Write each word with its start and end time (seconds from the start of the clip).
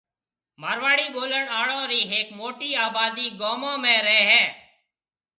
مارواڙي 0.61 1.07
بولڻ 1.15 1.45
آݪو 1.59 1.81
رِي 1.91 2.01
ھيَََڪ 2.11 2.27
موٽِي 2.39 2.69
آبادي 2.85 3.25
گومون 3.39 3.75
۾ 3.83 3.95
رَي 4.05 4.19
ھيَََ 4.29 4.43